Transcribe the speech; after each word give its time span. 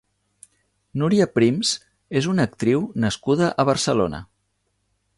Núria 1.01 1.27
Prims 1.35 1.75
és 2.21 2.31
una 2.33 2.49
actriu 2.51 2.83
nascuda 3.07 3.55
a 3.65 3.71
Barcelona. 3.73 4.27